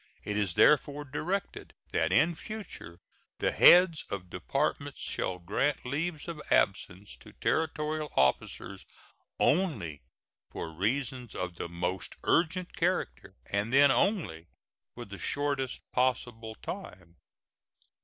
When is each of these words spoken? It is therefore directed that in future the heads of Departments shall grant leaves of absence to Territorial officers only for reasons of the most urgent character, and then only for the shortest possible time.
It 0.23 0.35
is 0.35 0.55
therefore 0.55 1.05
directed 1.05 1.75
that 1.91 2.11
in 2.11 2.33
future 2.33 2.97
the 3.37 3.51
heads 3.51 4.03
of 4.09 4.31
Departments 4.31 4.99
shall 4.99 5.37
grant 5.37 5.85
leaves 5.85 6.27
of 6.27 6.41
absence 6.49 7.15
to 7.17 7.33
Territorial 7.33 8.11
officers 8.17 8.83
only 9.39 10.01
for 10.49 10.71
reasons 10.73 11.35
of 11.35 11.57
the 11.57 11.69
most 11.69 12.15
urgent 12.23 12.75
character, 12.75 13.35
and 13.51 13.71
then 13.71 13.91
only 13.91 14.47
for 14.95 15.05
the 15.05 15.19
shortest 15.19 15.81
possible 15.91 16.55
time. 16.55 17.17